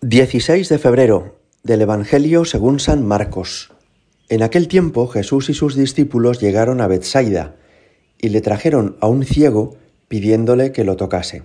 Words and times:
16 0.00 0.68
de 0.68 0.78
febrero 0.78 1.40
del 1.64 1.82
Evangelio 1.82 2.44
según 2.44 2.78
San 2.78 3.04
Marcos. 3.04 3.72
En 4.28 4.44
aquel 4.44 4.68
tiempo 4.68 5.08
Jesús 5.08 5.50
y 5.50 5.54
sus 5.54 5.74
discípulos 5.74 6.40
llegaron 6.40 6.80
a 6.80 6.86
Bethsaida 6.86 7.56
y 8.16 8.28
le 8.28 8.40
trajeron 8.40 8.96
a 9.00 9.08
un 9.08 9.24
ciego 9.24 9.74
pidiéndole 10.06 10.70
que 10.70 10.84
lo 10.84 10.94
tocase. 10.94 11.42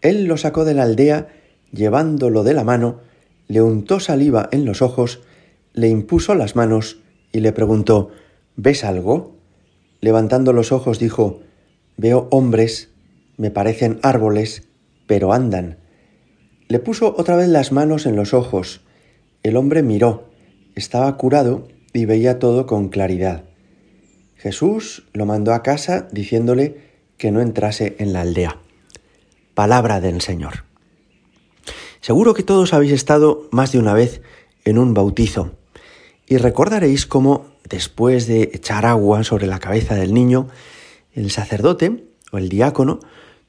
Él 0.00 0.24
lo 0.24 0.38
sacó 0.38 0.64
de 0.64 0.72
la 0.72 0.84
aldea, 0.84 1.28
llevándolo 1.70 2.42
de 2.42 2.54
la 2.54 2.64
mano, 2.64 3.00
le 3.48 3.60
untó 3.60 4.00
saliva 4.00 4.48
en 4.50 4.64
los 4.64 4.80
ojos, 4.80 5.20
le 5.74 5.88
impuso 5.88 6.34
las 6.34 6.56
manos 6.56 7.02
y 7.32 7.40
le 7.40 7.52
preguntó 7.52 8.08
¿Ves 8.56 8.82
algo? 8.82 9.36
Levantando 10.00 10.54
los 10.54 10.72
ojos 10.72 10.98
dijo 10.98 11.40
Veo 11.98 12.28
hombres, 12.30 12.88
me 13.36 13.50
parecen 13.50 13.98
árboles, 14.02 14.62
pero 15.06 15.34
andan. 15.34 15.76
Le 16.68 16.78
puso 16.78 17.14
otra 17.16 17.34
vez 17.34 17.48
las 17.48 17.72
manos 17.72 18.04
en 18.04 18.14
los 18.14 18.34
ojos. 18.34 18.82
El 19.42 19.56
hombre 19.56 19.82
miró, 19.82 20.28
estaba 20.74 21.16
curado 21.16 21.66
y 21.94 22.04
veía 22.04 22.38
todo 22.38 22.66
con 22.66 22.90
claridad. 22.90 23.44
Jesús 24.36 25.08
lo 25.14 25.24
mandó 25.24 25.54
a 25.54 25.62
casa 25.62 26.08
diciéndole 26.12 26.76
que 27.16 27.30
no 27.30 27.40
entrase 27.40 27.96
en 27.98 28.12
la 28.12 28.20
aldea. 28.20 28.58
Palabra 29.54 30.02
del 30.02 30.20
Señor. 30.20 30.64
Seguro 32.02 32.34
que 32.34 32.42
todos 32.42 32.74
habéis 32.74 32.92
estado 32.92 33.48
más 33.50 33.72
de 33.72 33.78
una 33.78 33.94
vez 33.94 34.20
en 34.66 34.76
un 34.76 34.92
bautizo 34.92 35.52
y 36.26 36.36
recordaréis 36.36 37.06
cómo 37.06 37.46
después 37.68 38.26
de 38.26 38.42
echar 38.52 38.84
agua 38.84 39.24
sobre 39.24 39.46
la 39.46 39.58
cabeza 39.58 39.94
del 39.94 40.12
niño, 40.12 40.48
el 41.14 41.30
sacerdote 41.30 42.04
o 42.30 42.36
el 42.36 42.50
diácono 42.50 43.00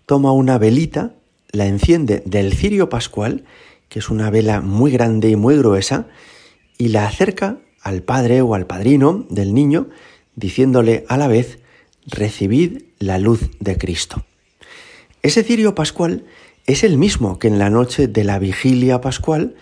toma 0.05 0.32
una 0.32 0.58
velita 0.58 1.16
la 1.52 1.66
enciende 1.66 2.21
del 2.26 2.53
cirio 2.53 2.89
pascual, 2.89 3.44
que 3.90 3.99
es 3.99 4.09
una 4.09 4.30
vela 4.30 4.62
muy 4.62 4.91
grande 4.91 5.30
y 5.30 5.35
muy 5.35 5.57
gruesa, 5.57 6.07
y 6.77 6.90
la 6.90 7.05
acerca 7.05 7.57
al 7.81 8.03
padre 8.03 8.41
o 8.41 8.55
al 8.55 8.68
padrino 8.68 9.26
del 9.29 9.54
niño, 9.54 9.90
diciéndole 10.35 11.05
a 11.07 11.18
la 11.18 11.27
vez, 11.27 11.59
recibid 12.05 12.84
la 12.99 13.18
luz 13.18 13.49
de 13.59 13.77
Cristo. 13.77 14.24
Ese 15.21 15.43
cirio 15.43 15.76
pascual 15.76 16.26
es 16.65 16.84
el 16.84 16.98
mismo 16.98 17.40
que 17.40 17.48
en 17.48 17.59
la 17.59 17.70
noche 17.70 18.07
de 18.07 18.24
la 18.24 18.40
vigilia 18.40 19.02
pascual, 19.02 19.55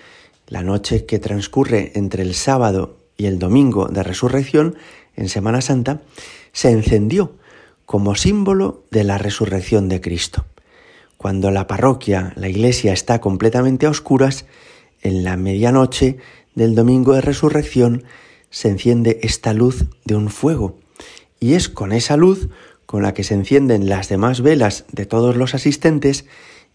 la 0.47 0.61
noche 0.61 1.05
que 1.05 1.19
transcurre 1.19 1.93
entre 1.95 2.23
el 2.23 2.35
sábado 2.35 2.97
y 3.17 3.25
el 3.25 3.39
domingo 3.39 3.87
de 3.87 4.03
resurrección, 4.03 4.75
en 5.15 5.29
Semana 5.29 5.61
Santa, 5.61 6.01
se 6.51 6.69
encendió 6.69 7.33
como 7.85 8.15
símbolo 8.15 8.83
de 8.91 9.03
la 9.03 9.17
resurrección 9.17 9.89
de 9.89 10.01
Cristo. 10.01 10.45
Cuando 11.17 11.49
la 11.51 11.65
parroquia, 11.67 12.33
la 12.35 12.47
iglesia 12.47 12.93
está 12.93 13.19
completamente 13.19 13.85
a 13.87 13.89
oscuras, 13.89 14.45
en 15.01 15.23
la 15.23 15.37
medianoche 15.37 16.17
del 16.55 16.75
domingo 16.75 17.13
de 17.13 17.21
resurrección 17.21 18.03
se 18.49 18.69
enciende 18.69 19.19
esta 19.23 19.53
luz 19.53 19.85
de 20.05 20.15
un 20.15 20.29
fuego. 20.29 20.77
Y 21.39 21.53
es 21.53 21.69
con 21.69 21.91
esa 21.91 22.17
luz 22.17 22.49
con 22.85 23.03
la 23.03 23.13
que 23.13 23.23
se 23.23 23.33
encienden 23.33 23.89
las 23.89 24.09
demás 24.09 24.41
velas 24.41 24.85
de 24.91 25.05
todos 25.05 25.35
los 25.35 25.53
asistentes 25.53 26.25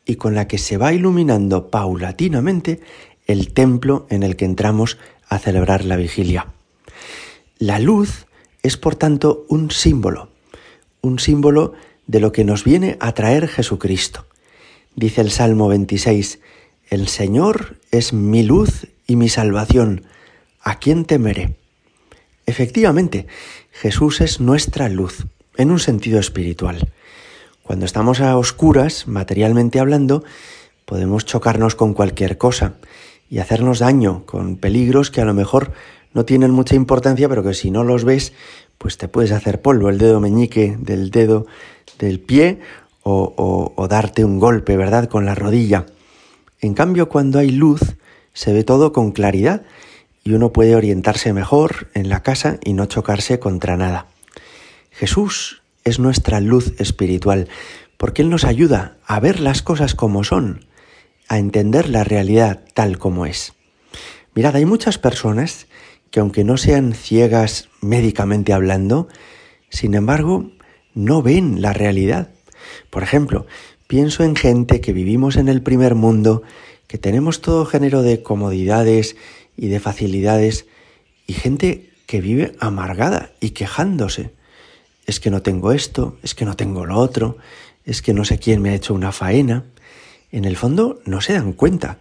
y 0.04 0.16
con 0.16 0.34
la 0.34 0.46
que 0.48 0.58
se 0.58 0.76
va 0.76 0.92
iluminando 0.92 1.70
paulatinamente 1.70 2.80
el 3.26 3.52
templo 3.52 4.06
en 4.10 4.22
el 4.22 4.36
que 4.36 4.44
entramos 4.44 4.98
a 5.28 5.38
celebrar 5.38 5.84
la 5.84 5.96
vigilia. 5.96 6.48
La 7.58 7.78
luz 7.78 8.26
es 8.62 8.76
por 8.76 8.96
tanto 8.96 9.46
un 9.48 9.70
símbolo, 9.70 10.28
un 11.00 11.18
símbolo 11.18 11.72
de 12.06 12.20
lo 12.20 12.32
que 12.32 12.44
nos 12.44 12.64
viene 12.64 12.96
a 13.00 13.12
traer 13.12 13.48
Jesucristo. 13.48 14.26
Dice 14.94 15.22
el 15.22 15.30
Salmo 15.30 15.68
26, 15.68 16.38
El 16.90 17.08
Señor 17.08 17.78
es 17.90 18.12
mi 18.12 18.42
luz 18.42 18.88
y 19.06 19.16
mi 19.16 19.30
salvación, 19.30 20.04
¿a 20.60 20.78
quién 20.78 21.06
temeré? 21.06 21.56
Efectivamente, 22.44 23.26
Jesús 23.70 24.20
es 24.20 24.38
nuestra 24.40 24.90
luz, 24.90 25.26
en 25.56 25.70
un 25.70 25.78
sentido 25.78 26.20
espiritual. 26.20 26.90
Cuando 27.62 27.86
estamos 27.86 28.20
a 28.20 28.36
oscuras, 28.36 29.08
materialmente 29.08 29.80
hablando, 29.80 30.24
podemos 30.84 31.24
chocarnos 31.24 31.74
con 31.74 31.94
cualquier 31.94 32.36
cosa 32.36 32.74
y 33.30 33.38
hacernos 33.38 33.78
daño 33.78 34.26
con 34.26 34.56
peligros 34.56 35.10
que 35.10 35.22
a 35.22 35.24
lo 35.24 35.32
mejor 35.32 35.72
no 36.12 36.26
tienen 36.26 36.50
mucha 36.50 36.74
importancia, 36.74 37.30
pero 37.30 37.42
que 37.42 37.54
si 37.54 37.70
no 37.70 37.82
los 37.82 38.04
ves, 38.04 38.34
pues 38.76 38.98
te 38.98 39.08
puedes 39.08 39.32
hacer 39.32 39.62
polvo, 39.62 39.88
el 39.88 39.96
dedo 39.96 40.20
meñique 40.20 40.76
del 40.78 41.10
dedo 41.10 41.46
del 41.98 42.20
pie 42.20 42.60
o, 43.02 43.86
darte 43.88 44.24
un 44.24 44.38
golpe, 44.38 44.76
¿verdad?, 44.76 45.08
con 45.08 45.26
la 45.26 45.34
rodilla. 45.34 45.86
En 46.60 46.74
cambio, 46.74 47.08
cuando 47.08 47.38
hay 47.38 47.50
luz, 47.50 47.80
se 48.32 48.52
ve 48.52 48.64
todo 48.64 48.92
con 48.92 49.12
claridad 49.12 49.62
y 50.24 50.32
uno 50.32 50.52
puede 50.52 50.76
orientarse 50.76 51.32
mejor 51.32 51.88
en 51.94 52.08
la 52.08 52.22
casa 52.22 52.58
y 52.62 52.72
no 52.74 52.86
chocarse 52.86 53.38
contra 53.38 53.76
nada. 53.76 54.06
Jesús 54.90 55.62
es 55.84 55.98
nuestra 55.98 56.40
luz 56.40 56.74
espiritual, 56.78 57.48
porque 57.96 58.22
Él 58.22 58.30
nos 58.30 58.44
ayuda 58.44 58.96
a 59.06 59.20
ver 59.20 59.40
las 59.40 59.62
cosas 59.62 59.94
como 59.94 60.22
son, 60.22 60.64
a 61.28 61.38
entender 61.38 61.88
la 61.88 62.04
realidad 62.04 62.60
tal 62.74 62.98
como 62.98 63.26
es. 63.26 63.52
Mirad, 64.34 64.56
hay 64.56 64.64
muchas 64.64 64.98
personas 64.98 65.66
que 66.10 66.20
aunque 66.20 66.44
no 66.44 66.56
sean 66.56 66.92
ciegas 66.92 67.68
médicamente 67.80 68.52
hablando, 68.52 69.08
sin 69.70 69.94
embargo, 69.94 70.52
no 70.94 71.22
ven 71.22 71.62
la 71.62 71.72
realidad. 71.72 72.28
Por 72.90 73.02
ejemplo, 73.02 73.46
pienso 73.86 74.24
en 74.24 74.36
gente 74.36 74.80
que 74.80 74.92
vivimos 74.92 75.36
en 75.36 75.48
el 75.48 75.62
primer 75.62 75.94
mundo, 75.94 76.42
que 76.86 76.98
tenemos 76.98 77.40
todo 77.40 77.66
género 77.66 78.02
de 78.02 78.22
comodidades 78.22 79.16
y 79.56 79.68
de 79.68 79.80
facilidades, 79.80 80.66
y 81.26 81.34
gente 81.34 81.90
que 82.06 82.20
vive 82.20 82.54
amargada 82.58 83.32
y 83.40 83.50
quejándose. 83.50 84.32
Es 85.06 85.20
que 85.20 85.30
no 85.30 85.42
tengo 85.42 85.72
esto, 85.72 86.18
es 86.22 86.34
que 86.34 86.44
no 86.44 86.56
tengo 86.56 86.84
lo 86.84 86.98
otro, 86.98 87.38
es 87.84 88.02
que 88.02 88.14
no 88.14 88.24
sé 88.24 88.38
quién 88.38 88.62
me 88.62 88.70
ha 88.70 88.74
hecho 88.74 88.94
una 88.94 89.12
faena. 89.12 89.64
En 90.30 90.44
el 90.44 90.56
fondo 90.56 91.00
no 91.04 91.20
se 91.20 91.32
dan 91.32 91.52
cuenta 91.52 91.98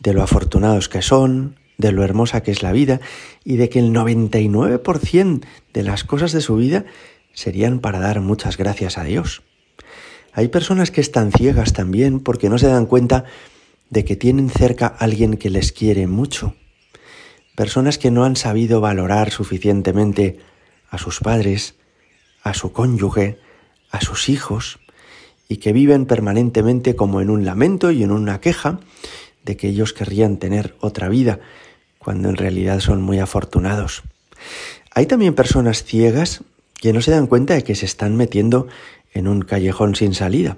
de 0.00 0.12
lo 0.14 0.22
afortunados 0.22 0.88
que 0.88 1.02
son, 1.02 1.56
de 1.78 1.92
lo 1.92 2.04
hermosa 2.04 2.42
que 2.42 2.50
es 2.50 2.62
la 2.62 2.72
vida 2.72 3.00
y 3.44 3.56
de 3.56 3.68
que 3.68 3.78
el 3.78 3.92
99% 3.92 5.44
de 5.72 5.82
las 5.82 6.04
cosas 6.04 6.32
de 6.32 6.40
su 6.40 6.56
vida 6.56 6.84
serían 7.32 7.80
para 7.80 7.98
dar 7.98 8.20
muchas 8.20 8.56
gracias 8.56 8.98
a 8.98 9.04
Dios. 9.04 9.42
Hay 10.32 10.48
personas 10.48 10.90
que 10.90 11.00
están 11.00 11.30
ciegas 11.30 11.72
también 11.72 12.20
porque 12.20 12.48
no 12.48 12.58
se 12.58 12.68
dan 12.68 12.86
cuenta 12.86 13.24
de 13.90 14.04
que 14.04 14.16
tienen 14.16 14.48
cerca 14.48 14.86
a 14.86 15.04
alguien 15.04 15.36
que 15.36 15.50
les 15.50 15.72
quiere 15.72 16.06
mucho. 16.06 16.54
Personas 17.54 17.98
que 17.98 18.10
no 18.10 18.24
han 18.24 18.36
sabido 18.36 18.80
valorar 18.80 19.30
suficientemente 19.30 20.38
a 20.88 20.96
sus 20.96 21.20
padres, 21.20 21.74
a 22.42 22.54
su 22.54 22.72
cónyuge, 22.72 23.38
a 23.90 24.00
sus 24.00 24.30
hijos, 24.30 24.78
y 25.48 25.58
que 25.58 25.74
viven 25.74 26.06
permanentemente 26.06 26.96
como 26.96 27.20
en 27.20 27.28
un 27.28 27.44
lamento 27.44 27.90
y 27.90 28.02
en 28.02 28.10
una 28.10 28.40
queja 28.40 28.80
de 29.44 29.58
que 29.58 29.68
ellos 29.68 29.92
querrían 29.92 30.38
tener 30.38 30.74
otra 30.80 31.10
vida, 31.10 31.40
cuando 31.98 32.30
en 32.30 32.36
realidad 32.36 32.80
son 32.80 33.02
muy 33.02 33.18
afortunados. 33.18 34.02
Hay 34.94 35.04
también 35.04 35.34
personas 35.34 35.84
ciegas 35.84 36.42
que 36.80 36.92
no 36.94 37.02
se 37.02 37.10
dan 37.10 37.26
cuenta 37.26 37.54
de 37.54 37.64
que 37.64 37.74
se 37.74 37.84
están 37.84 38.16
metiendo 38.16 38.66
en 39.12 39.28
un 39.28 39.42
callejón 39.42 39.94
sin 39.94 40.14
salida. 40.14 40.56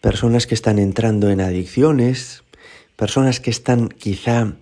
Personas 0.00 0.46
que 0.46 0.54
están 0.54 0.78
entrando 0.78 1.30
en 1.30 1.40
adicciones, 1.40 2.42
personas 2.96 3.40
que 3.40 3.50
están 3.50 3.88
quizá 3.88 4.54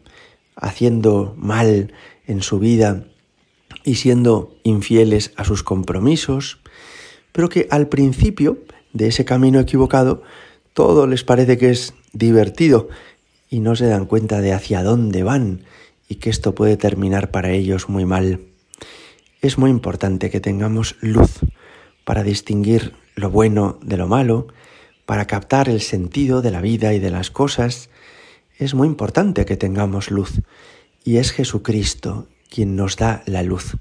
haciendo 0.56 1.34
mal 1.36 1.92
en 2.26 2.42
su 2.42 2.58
vida 2.58 3.04
y 3.84 3.96
siendo 3.96 4.54
infieles 4.62 5.32
a 5.36 5.44
sus 5.44 5.62
compromisos, 5.62 6.60
pero 7.32 7.48
que 7.48 7.66
al 7.70 7.88
principio 7.88 8.58
de 8.92 9.08
ese 9.08 9.24
camino 9.24 9.60
equivocado 9.60 10.22
todo 10.74 11.06
les 11.06 11.24
parece 11.24 11.58
que 11.58 11.70
es 11.70 11.94
divertido 12.12 12.88
y 13.48 13.60
no 13.60 13.76
se 13.76 13.86
dan 13.86 14.06
cuenta 14.06 14.40
de 14.40 14.52
hacia 14.52 14.82
dónde 14.82 15.22
van 15.22 15.64
y 16.08 16.16
que 16.16 16.30
esto 16.30 16.54
puede 16.54 16.76
terminar 16.76 17.30
para 17.30 17.50
ellos 17.50 17.88
muy 17.88 18.04
mal. 18.04 18.40
Es 19.42 19.58
muy 19.58 19.70
importante 19.70 20.30
que 20.30 20.40
tengamos 20.40 20.96
luz 21.00 21.40
para 22.04 22.22
distinguir 22.22 22.94
lo 23.16 23.30
bueno 23.30 23.78
de 23.82 23.96
lo 23.96 24.08
malo, 24.08 24.48
para 25.06 25.26
captar 25.26 25.68
el 25.68 25.80
sentido 25.80 26.42
de 26.42 26.50
la 26.50 26.60
vida 26.60 26.94
y 26.94 27.00
de 27.00 27.10
las 27.10 27.30
cosas, 27.30 27.90
es 28.58 28.74
muy 28.74 28.86
importante 28.86 29.44
que 29.44 29.56
tengamos 29.56 30.10
luz. 30.10 30.40
Y 31.04 31.16
es 31.16 31.32
Jesucristo 31.32 32.28
quien 32.50 32.76
nos 32.76 32.96
da 32.96 33.22
la 33.26 33.42
luz. 33.42 33.76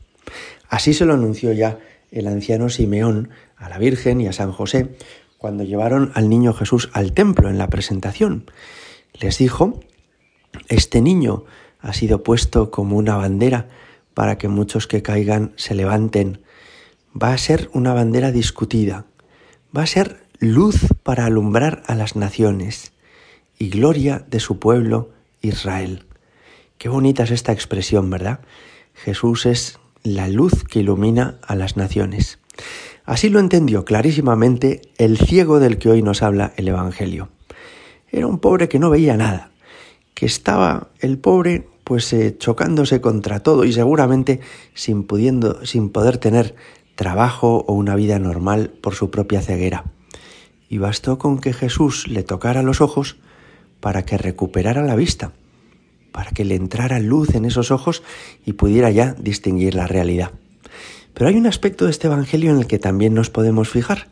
Así 0.69 0.93
se 0.93 1.05
lo 1.05 1.13
anunció 1.13 1.51
ya 1.51 1.79
el 2.11 2.27
anciano 2.27 2.69
Simeón 2.69 3.29
a 3.57 3.69
la 3.69 3.77
Virgen 3.77 4.21
y 4.21 4.27
a 4.27 4.33
San 4.33 4.51
José 4.51 4.95
cuando 5.37 5.63
llevaron 5.63 6.11
al 6.15 6.29
niño 6.29 6.53
Jesús 6.53 6.89
al 6.93 7.13
templo 7.13 7.49
en 7.49 7.57
la 7.57 7.69
presentación. 7.69 8.45
Les 9.13 9.37
dijo, 9.37 9.79
este 10.67 11.01
niño 11.01 11.45
ha 11.79 11.93
sido 11.93 12.23
puesto 12.23 12.71
como 12.71 12.97
una 12.97 13.15
bandera 13.15 13.67
para 14.13 14.37
que 14.37 14.47
muchos 14.47 14.87
que 14.87 15.01
caigan 15.01 15.53
se 15.55 15.75
levanten. 15.75 16.41
Va 17.21 17.33
a 17.33 17.37
ser 17.37 17.69
una 17.73 17.93
bandera 17.93 18.31
discutida, 18.31 19.05
va 19.75 19.83
a 19.83 19.87
ser 19.87 20.23
luz 20.39 20.87
para 21.03 21.25
alumbrar 21.25 21.83
a 21.87 21.95
las 21.95 22.15
naciones 22.15 22.91
y 23.57 23.69
gloria 23.69 24.25
de 24.29 24.39
su 24.39 24.59
pueblo 24.59 25.09
Israel. 25.41 26.05
Qué 26.77 26.89
bonita 26.89 27.23
es 27.23 27.31
esta 27.31 27.51
expresión, 27.51 28.09
¿verdad? 28.09 28.39
Jesús 28.93 29.45
es 29.45 29.79
la 30.03 30.27
luz 30.27 30.63
que 30.63 30.79
ilumina 30.79 31.37
a 31.45 31.55
las 31.55 31.77
naciones. 31.77 32.39
Así 33.05 33.29
lo 33.29 33.39
entendió 33.39 33.85
clarísimamente 33.85 34.81
el 34.97 35.17
ciego 35.17 35.59
del 35.59 35.77
que 35.77 35.89
hoy 35.89 36.01
nos 36.01 36.23
habla 36.23 36.53
el 36.57 36.67
Evangelio. 36.67 37.29
Era 38.11 38.27
un 38.27 38.39
pobre 38.39 38.69
que 38.69 38.79
no 38.79 38.89
veía 38.89 39.17
nada, 39.17 39.51
que 40.13 40.25
estaba 40.25 40.89
el 40.99 41.17
pobre 41.17 41.67
pues 41.83 42.13
eh, 42.13 42.37
chocándose 42.37 43.01
contra 43.01 43.41
todo 43.41 43.65
y 43.65 43.73
seguramente 43.73 44.41
sin 44.75 45.03
pudiendo 45.03 45.65
sin 45.65 45.89
poder 45.89 46.19
tener 46.19 46.55
trabajo 46.99 47.63
o 47.65 47.71
una 47.75 47.95
vida 47.95 48.19
normal 48.19 48.71
por 48.81 48.93
su 48.93 49.09
propia 49.09 49.39
ceguera. 49.39 49.85
Y 50.67 50.79
bastó 50.79 51.17
con 51.17 51.39
que 51.39 51.53
Jesús 51.53 52.09
le 52.09 52.23
tocara 52.23 52.61
los 52.61 52.81
ojos 52.81 53.15
para 53.79 54.03
que 54.03 54.17
recuperara 54.17 54.83
la 54.83 54.97
vista, 54.97 55.31
para 56.11 56.31
que 56.31 56.43
le 56.43 56.55
entrara 56.55 56.99
luz 56.99 57.35
en 57.35 57.45
esos 57.45 57.71
ojos 57.71 58.03
y 58.45 58.51
pudiera 58.51 58.91
ya 58.91 59.13
distinguir 59.13 59.75
la 59.75 59.87
realidad. 59.87 60.31
Pero 61.13 61.29
hay 61.29 61.37
un 61.37 61.47
aspecto 61.47 61.85
de 61.85 61.91
este 61.91 62.07
Evangelio 62.07 62.51
en 62.51 62.57
el 62.57 62.67
que 62.67 62.79
también 62.79 63.13
nos 63.13 63.29
podemos 63.29 63.69
fijar, 63.69 64.09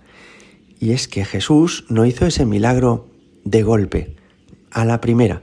y 0.79 0.93
es 0.93 1.09
que 1.09 1.25
Jesús 1.25 1.83
no 1.89 2.05
hizo 2.05 2.25
ese 2.25 2.45
milagro 2.45 3.09
de 3.43 3.63
golpe, 3.63 4.15
a 4.71 4.85
la 4.85 5.01
primera, 5.01 5.41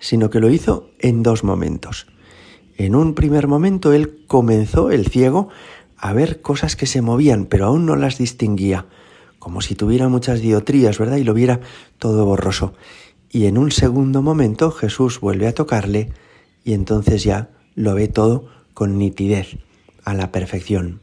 sino 0.00 0.28
que 0.28 0.40
lo 0.40 0.50
hizo 0.50 0.90
en 0.98 1.22
dos 1.22 1.44
momentos. 1.44 2.08
En 2.76 2.96
un 2.96 3.14
primer 3.14 3.46
momento 3.46 3.92
él 3.92 4.24
comenzó, 4.26 4.90
el 4.90 5.06
ciego, 5.06 5.50
a 6.00 6.12
ver 6.14 6.40
cosas 6.40 6.76
que 6.76 6.86
se 6.86 7.02
movían, 7.02 7.44
pero 7.44 7.66
aún 7.66 7.84
no 7.84 7.94
las 7.94 8.16
distinguía, 8.16 8.86
como 9.38 9.60
si 9.60 9.74
tuviera 9.74 10.08
muchas 10.08 10.40
diotrías, 10.40 10.98
¿verdad? 10.98 11.18
Y 11.18 11.24
lo 11.24 11.34
viera 11.34 11.60
todo 11.98 12.24
borroso. 12.24 12.74
Y 13.30 13.46
en 13.46 13.58
un 13.58 13.70
segundo 13.70 14.22
momento 14.22 14.70
Jesús 14.70 15.20
vuelve 15.20 15.46
a 15.46 15.54
tocarle 15.54 16.10
y 16.64 16.72
entonces 16.72 17.22
ya 17.22 17.50
lo 17.74 17.94
ve 17.94 18.08
todo 18.08 18.48
con 18.72 18.98
nitidez, 18.98 19.58
a 20.04 20.14
la 20.14 20.32
perfección. 20.32 21.00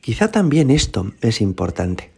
Quizá 0.00 0.30
también 0.30 0.70
esto 0.70 1.12
es 1.22 1.40
importante. 1.40 2.10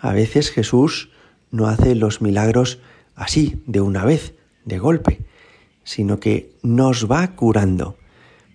A 0.00 0.12
veces 0.12 0.50
Jesús 0.50 1.10
no 1.50 1.66
hace 1.66 1.94
los 1.94 2.20
milagros 2.20 2.80
así, 3.14 3.62
de 3.66 3.80
una 3.80 4.04
vez, 4.04 4.34
de 4.64 4.78
golpe, 4.78 5.20
sino 5.84 6.20
que 6.20 6.52
nos 6.62 7.10
va 7.10 7.36
curando 7.36 7.96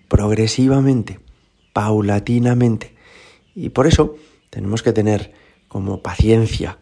progresivamente, 0.07 1.19
paulatinamente. 1.79 2.93
Y 3.55 3.69
por 3.69 3.87
eso 3.87 4.17
tenemos 4.49 4.83
que 4.83 4.91
tener 4.91 5.31
como 5.69 6.03
paciencia 6.03 6.77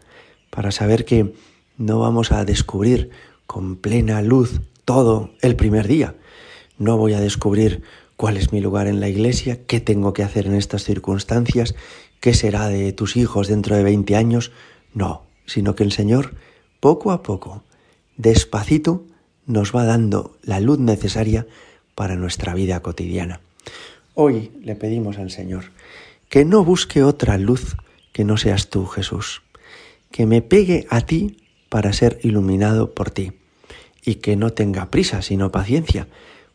para 0.50 0.72
saber 0.72 1.04
que 1.04 1.34
no 1.76 2.00
vamos 2.00 2.32
a 2.32 2.44
descubrir 2.44 3.10
con 3.46 3.76
plena 3.76 4.20
luz 4.22 4.60
todo 4.84 5.30
el 5.40 5.54
primer 5.54 5.86
día. 5.86 6.16
No 6.78 6.96
voy 6.96 7.12
a 7.12 7.20
descubrir 7.20 7.84
cuál 8.16 8.36
es 8.36 8.50
mi 8.50 8.60
lugar 8.60 8.88
en 8.88 8.98
la 8.98 9.08
iglesia, 9.08 9.64
qué 9.68 9.78
tengo 9.78 10.12
que 10.14 10.24
hacer 10.24 10.46
en 10.46 10.56
estas 10.56 10.82
circunstancias, 10.82 11.76
qué 12.18 12.34
será 12.34 12.66
de 12.66 12.92
tus 12.92 13.16
hijos 13.16 13.46
dentro 13.46 13.76
de 13.76 13.84
20 13.84 14.16
años. 14.16 14.50
No, 14.94 15.22
sino 15.46 15.76
que 15.76 15.84
el 15.84 15.92
Señor, 15.92 16.34
poco 16.80 17.12
a 17.12 17.22
poco, 17.22 17.62
despacito, 18.16 19.04
nos 19.46 19.72
va 19.72 19.84
dando 19.84 20.36
la 20.42 20.58
luz 20.58 20.80
necesaria 20.80 21.46
para 21.94 22.16
nuestra 22.16 22.52
vida 22.52 22.80
cotidiana. 22.80 23.42
Hoy 24.20 24.50
le 24.64 24.74
pedimos 24.74 25.16
al 25.18 25.30
Señor 25.30 25.66
que 26.28 26.44
no 26.44 26.64
busque 26.64 27.04
otra 27.04 27.38
luz 27.38 27.76
que 28.12 28.24
no 28.24 28.36
seas 28.36 28.68
tú, 28.68 28.84
Jesús, 28.84 29.42
que 30.10 30.26
me 30.26 30.42
pegue 30.42 30.88
a 30.90 31.02
ti 31.02 31.36
para 31.68 31.92
ser 31.92 32.18
iluminado 32.24 32.94
por 32.94 33.12
ti 33.12 33.34
y 34.04 34.16
que 34.16 34.34
no 34.34 34.50
tenga 34.50 34.90
prisa, 34.90 35.22
sino 35.22 35.52
paciencia, 35.52 36.08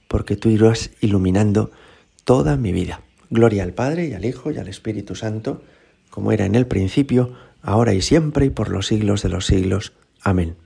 porque 0.09 0.35
tú 0.35 0.49
irás 0.49 0.91
iluminando 0.99 1.71
toda 2.25 2.57
mi 2.57 2.73
vida. 2.73 2.99
Gloria 3.29 3.63
al 3.63 3.71
Padre 3.71 4.07
y 4.07 4.13
al 4.13 4.25
Hijo 4.25 4.51
y 4.51 4.57
al 4.57 4.67
Espíritu 4.67 5.15
Santo, 5.15 5.63
como 6.09 6.33
era 6.33 6.45
en 6.45 6.55
el 6.55 6.67
principio, 6.67 7.31
ahora 7.61 7.93
y 7.93 8.01
siempre 8.01 8.47
y 8.47 8.49
por 8.49 8.67
los 8.67 8.87
siglos 8.87 9.23
de 9.23 9.29
los 9.29 9.45
siglos. 9.45 9.93
Amén. 10.21 10.57